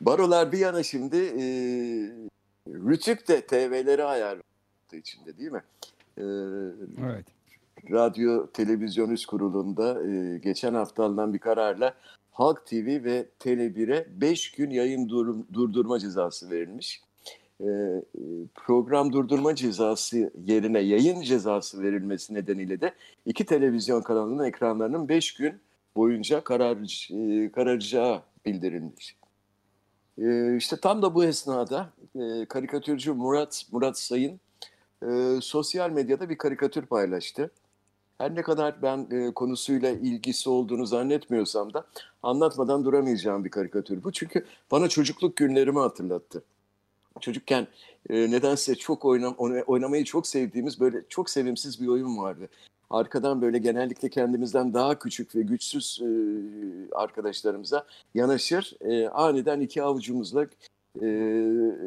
Barolar 0.00 0.52
bir 0.52 0.58
yana 0.58 0.82
şimdi 0.82 1.16
e, 1.16 1.42
Rütük 2.68 3.28
de 3.28 3.40
TV'leri 3.46 4.04
ayarladığı 4.04 4.96
içinde 4.96 5.38
değil 5.38 5.52
mi? 5.52 5.62
E, 6.18 6.22
Evet. 7.06 7.26
Radyo 7.90 8.46
Televizyon 8.46 9.10
Üst 9.10 9.26
Kurulu'nda 9.26 10.06
e, 10.06 10.38
geçen 10.38 10.74
hafta 10.74 11.04
alınan 11.04 11.34
bir 11.34 11.38
kararla 11.38 11.94
Halk 12.32 12.66
TV 12.66 13.04
ve 13.04 13.26
Tele1'e 13.40 14.06
5 14.20 14.50
gün 14.52 14.70
yayın 14.70 15.08
durum- 15.08 15.46
durdurma 15.52 15.98
cezası 15.98 16.50
verilmiş. 16.50 17.02
E, 17.60 17.64
e, 17.64 18.02
program 18.54 19.12
durdurma 19.12 19.54
cezası 19.54 20.32
yerine 20.46 20.78
yayın 20.80 21.20
cezası 21.20 21.82
verilmesi 21.82 22.34
nedeniyle 22.34 22.80
de 22.80 22.94
iki 23.26 23.46
televizyon 23.46 24.02
kanalının 24.02 24.44
ekranlarının 24.44 25.08
5 25.08 25.34
gün 25.34 25.54
boyunca 25.96 26.44
karar, 26.44 26.76
e, 27.10 27.52
kararacağı 27.52 28.22
bildirilmiş. 28.46 29.16
E, 30.18 30.56
işte 30.56 30.76
tam 30.76 31.02
da 31.02 31.14
bu 31.14 31.24
esnada 31.24 31.90
e, 32.14 32.44
karikatürcü 32.44 33.12
Murat 33.12 33.64
Murat 33.72 33.98
Sayın 33.98 34.40
e, 35.02 35.38
sosyal 35.40 35.90
medyada 35.90 36.28
bir 36.28 36.38
karikatür 36.38 36.86
paylaştı. 36.86 37.50
Her 38.18 38.34
ne 38.34 38.42
kadar 38.42 38.82
ben 38.82 39.06
e, 39.10 39.34
konusuyla 39.34 39.90
ilgisi 39.90 40.50
olduğunu 40.50 40.86
zannetmiyorsam 40.86 41.74
da 41.74 41.86
anlatmadan 42.22 42.84
duramayacağım 42.84 43.44
bir 43.44 43.50
karikatür 43.50 44.04
bu. 44.04 44.12
Çünkü 44.12 44.44
bana 44.70 44.88
çocukluk 44.88 45.36
günlerimi 45.36 45.78
hatırlattı. 45.78 46.42
Çocukken 47.20 47.66
e, 48.10 48.30
nedense 48.30 48.74
çok 48.74 49.04
oynam, 49.04 49.34
oyna- 49.38 49.62
oynamayı 49.62 50.04
çok 50.04 50.26
sevdiğimiz 50.26 50.80
böyle 50.80 51.02
çok 51.08 51.30
sevimsiz 51.30 51.82
bir 51.82 51.86
oyun 51.86 52.18
vardı. 52.18 52.48
Arkadan 52.90 53.42
böyle 53.42 53.58
genellikle 53.58 54.08
kendimizden 54.08 54.74
daha 54.74 54.98
küçük 54.98 55.36
ve 55.36 55.42
güçsüz 55.42 56.00
e, 56.02 56.06
arkadaşlarımıza 56.94 57.86
yanaşır. 58.14 58.76
E, 58.80 59.08
aniden 59.08 59.60
iki 59.60 59.82
avucumuzla 59.82 60.46
e, 61.02 61.08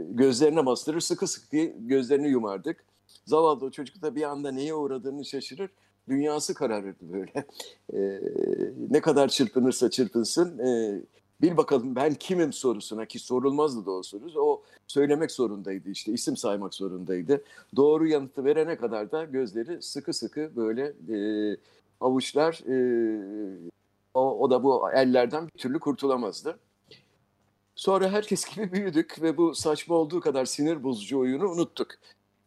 gözlerine 0.09 0.65
bastırır 0.65 0.99
sıkı 0.99 1.27
sıkı 1.27 1.57
gözlerini 1.79 2.27
yumardık. 2.27 2.83
Zavallı 3.25 3.65
o 3.65 3.71
çocuk 3.71 4.01
da 4.01 4.15
bir 4.15 4.23
anda 4.23 4.51
neye 4.51 4.73
uğradığını 4.73 5.25
şaşırır. 5.25 5.69
Dünyası 6.09 6.53
kararırdı 6.53 7.13
böyle. 7.13 7.31
Ee, 7.93 8.21
ne 8.89 9.01
kadar 9.01 9.27
çırpınırsa 9.27 9.89
çırpınsın 9.89 10.59
e, 10.59 11.01
bil 11.41 11.57
bakalım 11.57 11.95
ben 11.95 12.13
kimim 12.13 12.53
sorusuna 12.53 13.05
ki 13.05 13.19
sorulmazdı 13.19 13.85
da 13.85 13.91
o 13.91 14.03
soru. 14.03 14.41
O 14.41 14.63
söylemek 14.87 15.31
zorundaydı 15.31 15.89
işte 15.89 16.11
isim 16.11 16.37
saymak 16.37 16.73
zorundaydı. 16.73 17.43
Doğru 17.75 18.07
yanıtı 18.07 18.45
verene 18.45 18.77
kadar 18.77 19.11
da 19.11 19.25
gözleri 19.25 19.81
sıkı 19.81 20.13
sıkı 20.13 20.55
böyle 20.55 20.93
e, 21.09 21.57
avuçlar 22.01 22.61
e, 22.67 22.75
o, 24.13 24.39
o 24.39 24.49
da 24.49 24.63
bu 24.63 24.91
ellerden 24.91 25.47
bir 25.47 25.59
türlü 25.59 25.79
kurtulamazdı. 25.79 26.59
Sonra 27.75 28.09
herkes 28.09 28.45
gibi 28.55 28.71
büyüdük 28.71 29.21
ve 29.21 29.37
bu 29.37 29.55
saçma 29.55 29.95
olduğu 29.95 30.19
kadar 30.19 30.45
sinir 30.45 30.83
bozucu 30.83 31.19
oyunu 31.19 31.49
unuttuk. 31.49 31.87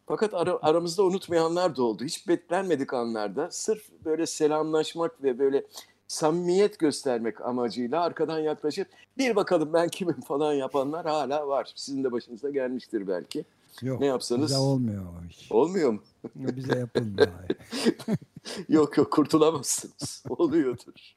Fakat 0.07 0.33
ara- 0.33 0.59
aramızda 0.61 1.03
unutmayanlar 1.03 1.75
da 1.75 1.83
oldu. 1.83 2.03
Hiç 2.03 2.27
beklenmedik 2.27 2.93
anlarda 2.93 3.47
sırf 3.51 3.83
böyle 4.05 4.25
selamlaşmak 4.25 5.23
ve 5.23 5.39
böyle 5.39 5.63
samimiyet 6.07 6.79
göstermek 6.79 7.41
amacıyla 7.41 8.01
arkadan 8.03 8.39
yaklaşıp 8.39 8.87
bir 9.17 9.35
bakalım 9.35 9.73
ben 9.73 9.89
kimim 9.89 10.21
falan 10.21 10.53
yapanlar 10.53 11.05
hala 11.05 11.47
var. 11.47 11.71
Sizin 11.75 12.03
de 12.03 12.11
başınıza 12.11 12.49
gelmiştir 12.49 13.07
belki. 13.07 13.45
Yok. 13.81 13.99
Ne 13.99 14.05
yapsanız- 14.05 14.49
Bize 14.49 14.57
olmuyor 14.57 15.03
o 15.05 15.27
iş. 15.29 15.51
Olmuyor 15.51 15.91
mu? 15.93 16.03
Bize 16.35 16.79
yapılmıyor. 16.79 17.27
Yok 18.69 18.97
yok 18.97 19.11
kurtulamazsınız. 19.11 20.23
Oluyordur. 20.29 21.13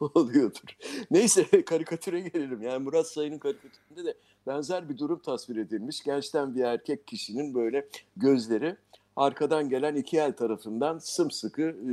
Oluyordur. 0.00 0.76
Neyse 1.10 1.64
karikatüre 1.64 2.20
gelelim. 2.20 2.62
Yani 2.62 2.84
Murat 2.84 3.06
Sayın'ın 3.08 3.38
karikatüründe 3.38 4.04
de 4.04 4.14
benzer 4.46 4.88
bir 4.88 4.98
durum 4.98 5.18
tasvir 5.18 5.56
edilmiş. 5.56 6.02
Gençten 6.02 6.54
bir 6.54 6.60
erkek 6.60 7.06
kişinin 7.06 7.54
böyle 7.54 7.88
gözleri 8.16 8.76
arkadan 9.16 9.68
gelen 9.68 9.94
iki 9.96 10.18
el 10.18 10.32
tarafından 10.36 10.98
sımsıkı 10.98 11.62
e, 11.62 11.92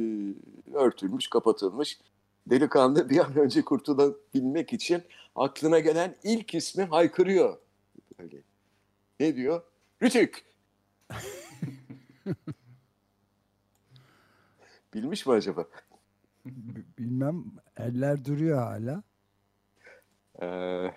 örtülmüş, 0.74 1.28
kapatılmış. 1.28 2.00
Delikanlı 2.48 3.10
bir 3.10 3.18
an 3.20 3.36
önce 3.38 3.62
kurtulabilmek 3.62 4.74
için 4.74 5.02
aklına 5.36 5.80
gelen 5.80 6.16
ilk 6.24 6.56
ismi 6.56 6.84
haykırıyor. 6.84 7.58
Böyle. 8.20 8.38
Ne 9.20 9.36
diyor? 9.36 9.62
Rütük. 10.04 10.44
Bilmiş 14.94 15.26
mi 15.26 15.34
acaba? 15.34 15.66
Bilmem 16.98 17.46
eller 17.78 18.26
duruyor 18.26 18.58
hala. 18.58 19.04
Ee, 20.42 20.92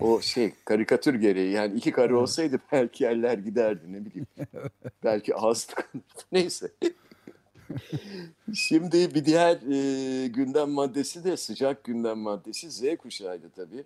o 0.00 0.20
şey 0.20 0.54
karikatür 0.64 1.14
gereği 1.14 1.52
yani 1.52 1.74
iki 1.74 1.92
kare 1.92 2.14
olsaydı 2.14 2.60
belki 2.72 3.06
eller 3.06 3.38
giderdi 3.38 3.92
ne 3.92 4.04
bileyim. 4.04 4.26
belki 5.04 5.34
ağız 5.34 5.64
tıkanırdı. 5.64 6.22
Neyse. 6.32 6.70
Şimdi 8.54 9.14
bir 9.14 9.24
diğer 9.24 9.56
e, 9.56 10.26
gündem 10.26 10.70
maddesi 10.70 11.24
de 11.24 11.36
sıcak 11.36 11.84
gündem 11.84 12.18
maddesi 12.18 12.70
Z 12.70 12.82
kuşağıydı 12.98 13.50
tabii. 13.50 13.84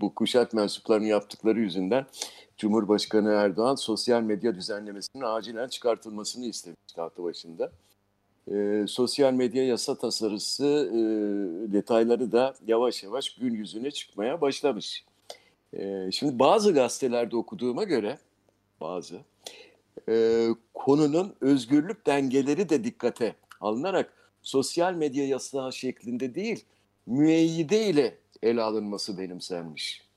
Bu 0.00 0.14
kuşak 0.14 0.52
mensuplarının 0.54 1.06
yaptıkları 1.06 1.60
yüzünden 1.60 2.06
Cumhurbaşkanı 2.56 3.30
Erdoğan 3.30 3.74
sosyal 3.74 4.22
medya 4.22 4.54
düzenlemesinin 4.54 5.22
acilen 5.22 5.68
çıkartılmasını 5.68 6.44
istemişti 6.46 7.00
hafta 7.00 7.22
başında. 7.22 7.72
E, 8.52 8.84
sosyal 8.88 9.32
medya 9.32 9.66
yasa 9.66 9.98
tasarısı 9.98 10.90
e, 10.92 10.98
detayları 11.72 12.32
da 12.32 12.54
yavaş 12.66 13.02
yavaş 13.02 13.34
gün 13.34 13.54
yüzüne 13.54 13.90
çıkmaya 13.90 14.40
başlamış. 14.40 15.04
E, 15.72 16.10
şimdi 16.12 16.38
bazı 16.38 16.74
gazetelerde 16.74 17.36
okuduğuma 17.36 17.84
göre 17.84 18.18
bazı 18.80 19.16
e, 20.08 20.46
konunun 20.74 21.34
özgürlük 21.40 22.06
dengeleri 22.06 22.68
de 22.68 22.84
dikkate 22.84 23.34
alınarak 23.60 24.12
sosyal 24.42 24.94
medya 24.94 25.26
yasağı 25.26 25.72
şeklinde 25.72 26.34
değil 26.34 26.64
müeyyide 27.06 27.86
ile 27.86 28.14
ele 28.42 28.62
alınması 28.62 29.18
benimsenmiş. 29.18 30.08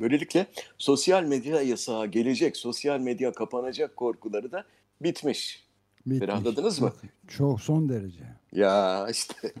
Böylelikle 0.00 0.46
sosyal 0.78 1.22
medya 1.22 1.62
yasağı 1.62 2.06
gelecek, 2.06 2.56
sosyal 2.56 3.00
medya 3.00 3.32
kapanacak 3.32 3.96
korkuları 3.96 4.52
da 4.52 4.64
bitmiş. 5.00 5.66
Bitmiş. 6.06 6.18
Ferahladınız 6.18 6.80
mı? 6.80 6.92
Çok 7.28 7.60
son 7.60 7.88
derece. 7.88 8.24
Ya 8.52 9.08
işte. 9.10 9.52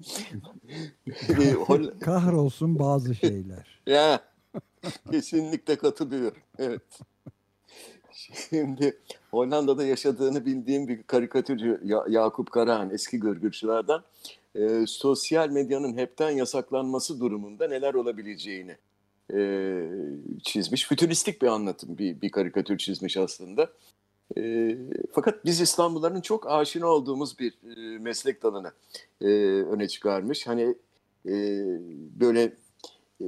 Kahrolsun 2.00 2.78
bazı 2.78 3.14
şeyler. 3.14 3.80
ya 3.86 4.20
Kesinlikle 5.10 5.76
katılıyorum. 5.76 6.38
Evet. 6.58 6.82
Şimdi 8.50 8.98
Hollanda'da 9.30 9.84
yaşadığını 9.84 10.46
bildiğim 10.46 10.88
bir 10.88 11.02
karikatürcü 11.02 11.80
Ya- 11.84 12.04
Yakup 12.08 12.50
Karahan 12.50 12.90
eski 12.90 13.20
gırgırcılardan 13.20 14.04
e, 14.54 14.86
sosyal 14.86 15.48
medyanın 15.50 15.96
hepten 15.96 16.30
yasaklanması 16.30 17.20
durumunda 17.20 17.68
neler 17.68 17.94
olabileceğini 17.94 18.76
e, 19.34 19.40
çizmiş. 20.42 20.86
Fütüristik 20.86 21.42
bir 21.42 21.46
anlatım 21.46 21.98
bir, 21.98 22.20
bir 22.20 22.30
karikatür 22.30 22.78
çizmiş 22.78 23.16
aslında. 23.16 23.70
E, 24.36 24.74
fakat 25.12 25.44
biz 25.44 25.60
İstanbulluların 25.60 26.20
çok 26.20 26.50
aşina 26.50 26.86
olduğumuz 26.86 27.38
bir 27.38 27.52
e, 27.76 27.98
meslek 27.98 28.42
dalını 28.42 28.72
e, 29.20 29.26
öne 29.62 29.88
çıkarmış. 29.88 30.46
Hani 30.46 30.74
e, 31.26 31.64
böyle 32.20 32.52
e, 33.20 33.26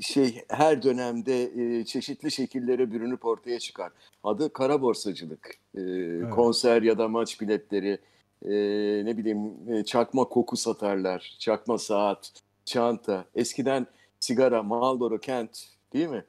şey 0.00 0.44
her 0.48 0.82
dönemde 0.82 1.42
e, 1.42 1.84
çeşitli 1.84 2.30
şekillere 2.30 2.92
bürünüp 2.92 3.24
ortaya 3.24 3.58
çıkar. 3.58 3.92
Adı 4.24 4.52
kara 4.52 4.82
borsacılık. 4.82 5.50
E, 5.78 5.82
Konser 6.30 6.82
ya 6.82 6.98
da 6.98 7.08
maç 7.08 7.40
biletleri, 7.40 7.98
e, 8.44 8.50
ne 9.04 9.16
bileyim 9.16 9.52
e, 9.72 9.84
çakma 9.84 10.24
koku 10.24 10.56
satarlar, 10.56 11.36
çakma 11.38 11.78
saat, 11.78 12.32
çanta. 12.64 13.24
Eskiden 13.34 13.86
sigara, 14.20 14.62
Marlboro 14.62 15.18
Kent 15.18 15.64
değil 15.92 16.08
mi? 16.08 16.24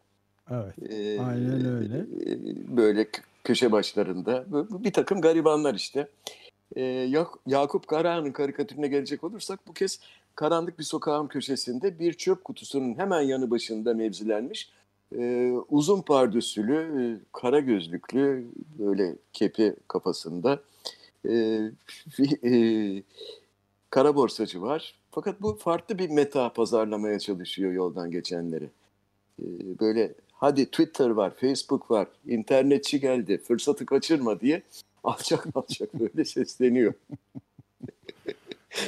Evet. 0.51 0.91
E, 0.93 1.21
Aynen 1.21 1.65
öyle. 1.75 1.97
e, 1.97 2.77
böyle 2.77 3.07
köşe 3.43 3.71
başlarında 3.71 4.45
bir 4.83 4.93
takım 4.93 5.21
garibanlar 5.21 5.75
işte. 5.75 6.07
E, 6.75 6.81
Yak- 6.83 7.39
Yakup 7.47 7.87
Karahan'ın 7.87 8.31
karikatürüne 8.31 8.87
gelecek 8.87 9.23
olursak 9.23 9.59
bu 9.67 9.73
kez 9.73 9.99
karanlık 10.35 10.79
bir 10.79 10.83
sokağın 10.83 11.27
köşesinde 11.27 11.99
bir 11.99 12.13
çöp 12.13 12.43
kutusunun 12.43 12.97
hemen 12.97 13.21
yanı 13.21 13.51
başında 13.51 13.93
mevzilenmiş 13.93 14.69
e, 15.17 15.51
uzun 15.69 16.01
pardösülü, 16.01 16.75
e, 16.75 17.03
kara 17.33 17.59
gözlüklü, 17.59 18.47
böyle 18.79 19.15
kepi 19.33 19.75
kafasında 19.87 20.59
e, 21.29 21.34
e, 22.50 23.03
kara 23.89 24.15
borsacı 24.15 24.62
var. 24.62 24.96
Fakat 25.12 25.41
bu 25.41 25.55
farklı 25.55 26.00
bir 26.00 26.10
meta 26.10 26.53
pazarlamaya 26.53 27.19
çalışıyor 27.19 27.72
yoldan 27.72 28.12
geçenleri. 28.12 28.69
E, 29.41 29.46
böyle 29.79 30.13
hadi 30.31 30.65
Twitter 30.65 31.10
var, 31.10 31.34
Facebook 31.36 31.91
var, 31.91 32.07
internetçi 32.25 33.00
geldi, 33.00 33.38
fırsatı 33.38 33.86
kaçırma 33.86 34.39
diye 34.39 34.62
alçak 35.03 35.48
alçak 35.55 35.93
böyle 35.93 36.25
sesleniyor. 36.25 36.93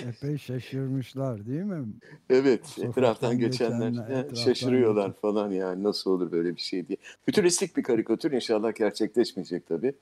Epey 0.08 0.38
şaşırmışlar 0.38 1.48
değil 1.48 1.64
mi? 1.64 1.86
Evet, 2.30 2.66
Sokaktan 2.68 2.92
etraftan 2.92 3.38
geçenler 3.40 3.90
geçenler, 3.90 4.20
etraftan 4.20 4.36
şaşırıyorlar 4.36 5.08
geçen- 5.08 5.22
falan 5.22 5.52
yani 5.52 5.84
nasıl 5.84 6.12
olur 6.12 6.32
böyle 6.32 6.56
bir 6.56 6.62
şey 6.62 6.88
diye. 6.88 6.98
Fütüristik 7.26 7.78
bir 7.78 7.84
karikatür 7.84 8.32
inşallah 8.32 8.76
gerçekleşmeyecek 8.76 9.68
tabii. 9.68 9.94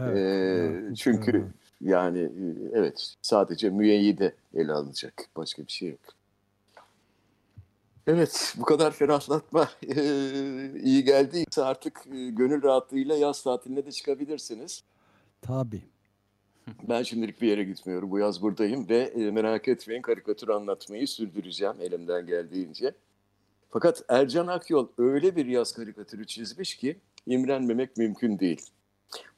Evet. 0.00 0.16
Ee, 0.16 0.20
Yakup 0.20 0.96
çünkü 0.96 1.32
Karahan. 1.32 1.52
Yani 1.82 2.18
e, 2.18 2.44
evet 2.72 3.14
sadece 3.22 3.70
müeyyide 3.70 4.34
ele 4.54 4.72
alınacak. 4.72 5.28
Başka 5.36 5.66
bir 5.66 5.72
şey 5.72 5.88
yok. 5.88 6.00
Evet 8.06 8.54
bu 8.58 8.62
kadar 8.64 8.90
ferahlatma 8.90 9.68
iyi 10.82 11.04
geldiyse 11.04 11.62
artık 11.62 12.00
e, 12.12 12.30
gönül 12.30 12.62
rahatlığıyla 12.62 13.16
yaz 13.16 13.42
tatiline 13.42 13.86
de 13.86 13.92
çıkabilirsiniz. 13.92 14.84
Tabii. 15.42 15.82
Ben 16.88 17.02
şimdilik 17.02 17.42
bir 17.42 17.48
yere 17.48 17.64
gitmiyorum. 17.64 18.10
Bu 18.10 18.18
yaz 18.18 18.42
buradayım 18.42 18.88
ve 18.88 18.98
e, 18.98 19.30
merak 19.30 19.68
etmeyin 19.68 20.02
karikatür 20.02 20.48
anlatmayı 20.48 21.08
sürdüreceğim 21.08 21.74
elimden 21.80 22.26
geldiğince. 22.26 22.94
Fakat 23.70 24.02
Ercan 24.08 24.46
Akyol 24.46 24.88
öyle 24.98 25.36
bir 25.36 25.46
yaz 25.46 25.72
karikatürü 25.72 26.26
çizmiş 26.26 26.76
ki 26.76 26.96
imrenmemek 27.26 27.96
mümkün 27.96 28.38
değil. 28.38 28.66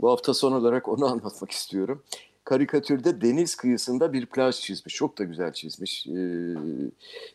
Bu 0.01 0.11
hafta 0.11 0.35
son 0.35 0.53
olarak 0.53 0.89
onu 0.89 1.07
anlatmak 1.13 1.51
istiyorum. 1.51 2.03
Karikatürde 2.45 3.21
deniz 3.21 3.55
kıyısında 3.55 4.13
bir 4.13 4.27
plaj 4.27 4.61
çizmiş. 4.61 4.95
Çok 4.95 5.19
da 5.19 5.25
güzel 5.25 5.53
çizmiş. 5.53 6.07
Ee, 6.07 6.55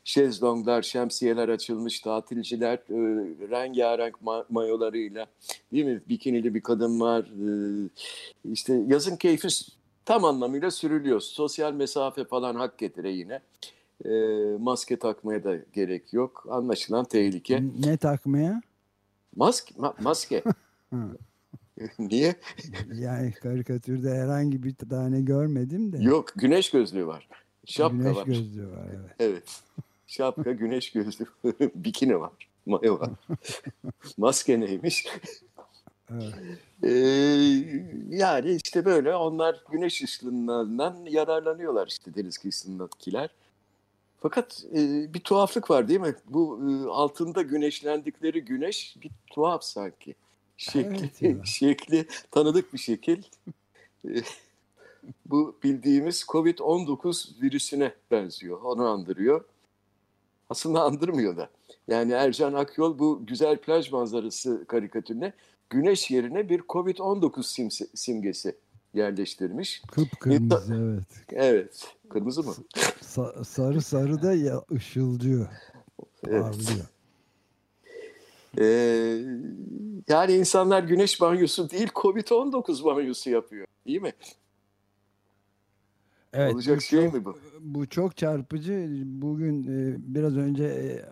şezlonglar, 0.04 0.82
şemsiyeler 0.82 1.50
açılmış, 1.50 2.00
tatilciler 2.00 2.74
e, 2.76 2.98
rengarenk 3.50 4.16
ma- 4.16 4.46
mayolarıyla 4.50 5.26
değil 5.74 5.86
mi? 5.86 6.02
Bikinili 6.10 6.56
bir 6.56 6.62
kadın 6.62 7.00
var. 7.00 7.22
Ee, 7.22 7.90
işte 8.52 8.82
yazın 8.88 9.16
keyfi 9.16 9.48
tam 10.06 10.26
anlamıyla 10.26 10.72
sürülüyor. 10.72 11.20
Sosyal 11.20 11.74
mesafe 11.74 12.26
falan 12.26 12.56
hak 12.56 12.78
getire 12.78 13.12
yine. 13.12 13.40
Ee, 14.06 14.10
maske 14.60 15.00
takmaya 15.00 15.44
da 15.44 15.56
gerek 15.74 16.14
yok. 16.14 16.46
Anlaşılan 16.50 17.06
tehlike. 17.06 17.64
Ne 17.86 17.98
takmaya? 17.98 18.62
Maske, 19.36 19.76
ma- 19.76 20.04
maske. 20.04 20.44
Niye? 22.00 22.36
Yani 22.94 23.32
karikatürde 23.32 24.16
herhangi 24.16 24.64
bir 24.64 24.76
tane 24.76 25.22
görmedim 25.22 25.92
de. 25.94 25.98
Yok, 25.98 26.34
güneş 26.36 26.72
gözlüğü 26.72 27.08
var. 27.08 27.28
Şapka 27.66 27.98
Güneş 27.98 28.18
var. 28.18 28.26
gözlüğü 28.26 28.68
var 28.72 28.86
evet. 28.90 29.12
Evet. 29.20 29.62
Şapka, 30.08 30.52
güneş 30.52 30.92
gözlüğü, 30.92 31.26
bikini 31.76 32.20
var, 32.20 32.32
mayo 32.66 33.00
var. 33.00 33.10
Maske 34.18 34.60
neymiş? 34.60 35.08
evet. 36.12 36.34
Ee, 36.84 36.90
yani 38.10 38.52
işte 38.52 38.86
böyle 38.86 39.16
onlar 39.16 39.64
güneş 39.72 40.02
ışınlarından 40.04 41.06
yararlanıyorlar 41.10 41.88
işte 41.88 42.16
deniz 42.16 42.38
kıyısındakiler. 42.38 43.30
Fakat 44.22 44.64
e, 44.76 45.14
bir 45.14 45.20
tuhaflık 45.20 45.70
var 45.70 45.88
değil 45.88 46.00
mi? 46.00 46.16
Bu 46.30 46.60
e, 46.70 46.90
altında 46.90 47.42
güneşlendikleri 47.42 48.42
güneş 48.46 48.98
bir 49.02 49.12
tuhaf 49.28 49.64
sanki. 49.64 50.16
Şekli, 50.60 51.10
Evet 51.22 51.38
şekli 51.46 52.08
tanıdık 52.32 52.74
bir 52.74 52.78
şekil. 52.80 53.24
E, 54.06 54.22
Bu 55.26 55.56
bildiğimiz 55.64 56.22
Covid-19 56.28 57.42
virüsüne 57.42 57.94
benziyor. 58.12 58.62
Onu 58.62 58.88
andırıyor. 58.88 59.46
Aslında 60.50 60.84
andırmıyor 60.84 61.38
da. 61.38 61.50
Yani 61.88 62.12
Ercan 62.12 62.54
Akyol 62.54 63.00
bu 63.00 63.26
güzel 63.26 63.58
plaj 63.58 63.92
manzarası 63.92 64.66
karikatürüne 64.68 65.34
güneş 65.70 66.12
yerine 66.12 66.50
bir 66.50 66.60
Covid-19 66.60 67.44
simse- 67.44 67.88
simgesi 67.98 68.56
yerleştirmiş. 68.94 69.82
Kıpkırmızı 69.92 70.76
evet. 70.76 71.26
Evet. 71.32 71.88
Kırmızı 72.10 72.44
mı? 72.44 72.54
Sa- 73.02 73.46
sarı 73.46 73.82
sarı 73.82 74.22
da 74.22 74.34
ya 74.34 74.64
ışıldıyor. 74.72 75.48
Evet. 76.28 76.42
Parlıyor. 76.42 76.86
Ee, 78.58 78.64
yani 80.10 80.34
insanlar 80.34 80.84
güneş 80.84 81.22
banyosu 81.22 81.70
değil 81.70 81.88
Covid-19 81.96 82.86
banyosu 82.86 83.30
yapıyor. 83.30 83.68
Değil 83.88 84.02
mi? 84.02 84.14
Evet, 86.34 86.54
Olacak 86.54 86.78
bu 86.78 86.82
şey 86.82 87.06
çok- 87.06 87.14
mi 87.14 87.26
bu? 87.26 87.38
Bu 87.62 87.88
çok 87.90 88.18
çarpıcı. 88.18 88.88
Bugün 89.06 89.64
e, 89.64 89.96
biraz 90.16 90.38
önce 90.38 90.64
e, 90.64 91.06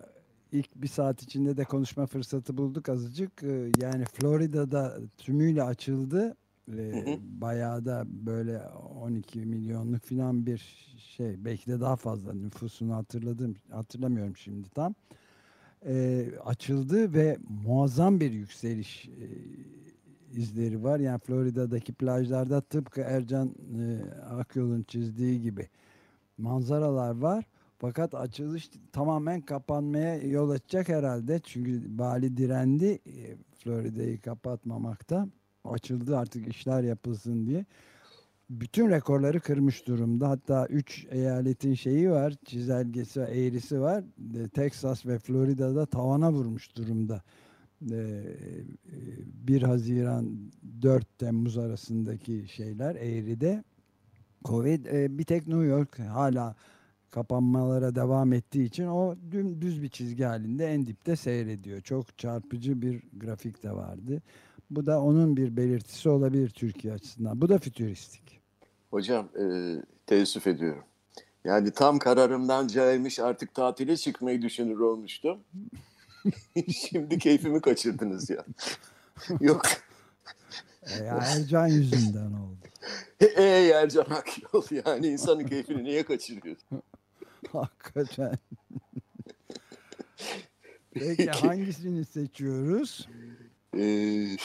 ilk 0.58 0.76
bir 0.76 0.88
saat 0.88 1.24
içinde 1.24 1.58
de 1.58 1.64
konuşma 1.64 2.06
fırsatı 2.06 2.58
bulduk 2.58 2.90
azıcık. 2.90 3.44
E, 3.44 3.72
yani 3.82 4.06
Florida'da 4.06 4.98
tümüyle 5.18 5.64
açıldı. 5.64 6.36
E, 6.68 6.72
Hı 6.72 7.12
hı. 7.12 7.18
bayağı 7.42 7.86
da 7.86 8.04
böyle 8.08 8.62
12 9.02 9.40
milyonluk 9.40 10.04
falan 10.04 10.46
bir 10.46 10.88
şey. 11.16 11.46
Belki 11.46 11.68
de 11.72 11.80
daha 11.80 11.96
fazla 11.96 12.34
nüfusunu 12.34 12.96
hatırladım. 12.96 13.56
Hatırlamıyorum 13.72 14.38
şimdi 14.38 14.70
tam. 14.70 14.96
E, 15.86 16.26
açıldı 16.46 17.14
ve 17.14 17.38
muazzam 17.66 18.20
bir 18.20 18.32
yükseliş 18.32 19.08
e, 19.08 19.26
izleri 20.40 20.84
var. 20.84 21.00
Yani 21.00 21.20
Florida'daki 21.20 21.94
plajlarda 21.94 22.62
tıpkı 22.62 23.02
Ercan 23.02 23.48
e, 23.48 24.12
Akyol'un 24.22 24.84
çizdiği 24.84 25.42
gibi 25.42 25.68
manzaralar 26.38 27.18
var. 27.18 27.46
Fakat 27.80 28.16
açılış 28.16 28.70
tamamen 28.92 29.42
kapanmaya 29.42 30.18
yol 30.18 30.50
açacak 30.50 30.90
herhalde. 30.90 31.40
Çünkü 31.44 31.98
Bali 31.98 32.38
direndi 32.38 32.86
e, 32.86 33.36
Florida'yı 33.60 34.22
kapatmamakta. 34.22 35.28
Açıldı 35.66 36.18
artık 36.18 36.48
işler 36.48 36.84
yapılsın 36.84 37.46
diye. 37.46 37.66
Bütün 38.50 38.90
rekorları 38.90 39.40
kırmış 39.40 39.88
durumda. 39.88 40.30
Hatta 40.30 40.68
3 40.68 41.06
eyaletin 41.10 41.74
şeyi 41.74 42.12
var, 42.12 42.34
çizelgesi, 42.46 43.20
eğrisi 43.20 43.82
var. 43.82 44.04
E, 44.44 44.48
Texas 44.50 45.06
ve 45.06 45.20
Florida'da 45.20 45.86
tavana 45.86 46.32
vurmuş 46.32 46.76
durumda. 46.76 47.24
E, 47.92 48.24
1 49.48 49.62
Haziran 49.62 50.52
4 50.82 51.18
Temmuz 51.18 51.58
arasındaki 51.58 52.46
şeyler 52.48 52.96
eğride. 52.96 53.64
Covid 54.46 54.86
e, 54.86 55.18
bir 55.18 55.24
tek 55.24 55.48
New 55.48 55.66
York 55.66 56.00
hala 56.00 56.56
kapanmalara 57.12 57.96
devam 57.96 58.34
ettiği 58.34 58.64
için 58.64 58.88
o 58.88 59.16
düz 59.62 59.82
bir 59.82 59.90
çizgi 59.90 60.24
halinde 60.24 60.66
en 60.66 60.88
dipte 60.88 61.16
seyrediyor. 61.16 61.82
Çok 61.82 62.18
çarpıcı 62.18 62.82
bir 62.82 63.04
grafik 63.14 63.64
de 63.64 63.72
vardı. 63.72 64.22
Bu 64.70 64.86
da 64.86 65.02
onun 65.02 65.38
bir 65.38 65.58
belirtisi 65.58 66.10
olabilir 66.10 66.50
Türkiye 66.50 66.94
açısından. 66.94 67.42
Bu 67.42 67.50
da 67.50 67.58
fütüristik. 67.58 68.42
Hocam 68.92 69.30
e, 69.40 69.76
teessüf 70.06 70.48
ediyorum. 70.48 70.84
Yani 71.44 71.72
tam 71.72 72.00
kararımdan 72.00 72.68
caymış 72.68 73.20
artık 73.20 73.54
tatile 73.54 73.98
çıkmayı 73.98 74.42
düşünür 74.42 74.80
olmuştum. 74.80 75.40
Şimdi 76.90 77.18
keyfimi 77.18 77.62
kaçırdınız 77.62 78.30
ya. 78.30 78.46
Yok. 79.42 79.66
E, 80.82 81.04
Ercan 81.04 81.68
yüzünden 81.68 82.32
oldu. 82.34 82.58
E 83.38 83.44
Ercan 83.76 84.06
Akyol 84.10 84.64
yani 84.86 85.08
insanın 85.08 85.44
keyfini 85.44 85.84
niye 85.84 86.04
kaçırıyorsun? 86.04 86.82
Hakikaten. 87.52 88.38
Peki. 90.92 91.30
hangisini 91.32 92.06
seçiyoruz? 92.06 93.08
Ee, 93.78 94.38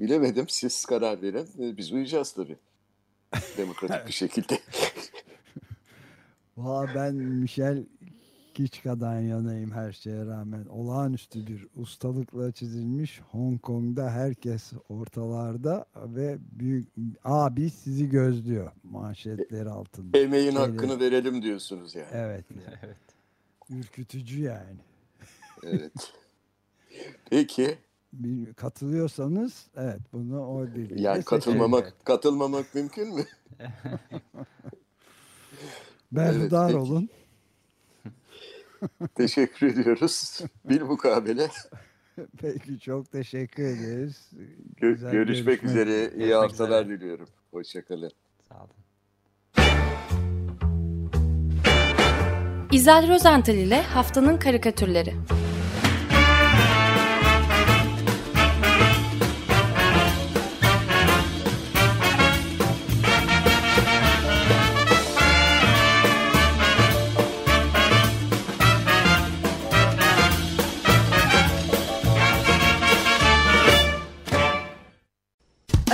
bilemedim. 0.00 0.48
Siz 0.48 0.84
karar 0.84 1.22
verin. 1.22 1.46
Ee, 1.58 1.76
Biz 1.76 1.92
uyuyacağız 1.92 2.32
tabii. 2.32 2.56
Demokratik 3.56 4.06
bir 4.06 4.12
şekilde. 4.12 4.58
Valla 6.56 6.94
ben 6.94 7.14
Michel 7.14 7.84
Kiçka'dan 8.54 9.20
yanayım 9.20 9.70
her 9.70 9.92
şeye 9.92 10.26
rağmen. 10.26 10.66
Olağanüstü 10.66 11.46
bir 11.46 11.66
ustalıkla 11.76 12.52
çizilmiş 12.52 13.20
Hong 13.30 13.60
Kong'da 13.62 14.10
herkes 14.10 14.72
ortalarda 14.88 15.86
ve 15.96 16.38
büyük 16.52 16.88
abi 17.24 17.70
sizi 17.70 18.08
gözlüyor 18.08 18.72
manşetleri 18.82 19.68
altında. 19.68 20.18
Emeğin 20.18 20.50
Şeyleri- 20.50 20.58
hakkını 20.72 21.00
verelim 21.00 21.42
diyorsunuz 21.42 21.94
yani. 21.94 22.08
Evet. 22.12 22.44
Evet. 22.82 22.96
Ürkütücü 23.70 24.40
yani. 24.42 24.76
Evet. 25.64 26.12
Peki. 27.30 27.78
Bir, 28.12 28.54
katılıyorsanız 28.54 29.66
evet 29.76 30.00
bunu 30.12 30.46
o 30.46 30.66
birliğiyle 30.66 31.02
Yani 31.02 31.22
seçelim. 31.22 31.24
katılmamak 31.24 32.04
katılmamak 32.04 32.74
mümkün 32.74 33.14
mü? 33.14 33.24
Berhudar 36.12 36.70
Evet, 36.70 36.74
olun. 36.80 37.08
Teşekkür 39.14 39.66
ediyoruz. 39.66 40.40
Bir 40.64 40.82
mukabele. 40.82 41.48
Peki 42.38 42.80
çok 42.80 43.12
teşekkür 43.12 43.62
ederiz. 43.62 44.30
Gö- 44.80 44.92
Güzel 44.92 45.12
görüşmek 45.12 45.64
üzere. 45.64 45.90
İyi 46.04 46.10
Görüşmek 46.10 46.34
haftalar 46.34 46.84
üzere. 46.84 47.00
diliyorum. 47.00 47.28
Hoşçakalın. 47.50 48.12
Sağ 48.48 48.58
olun. 48.58 48.70
İzel 52.72 53.08
Rozental 53.14 53.54
ile 53.54 53.82
Haftanın 53.82 54.36
Karikatürleri 54.38 55.14